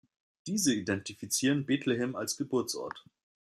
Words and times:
Diese 0.47 0.73
identifizierten 0.73 1.67
Betlehem 1.67 2.15
als 2.15 2.35
Geburtsort. 2.35 3.05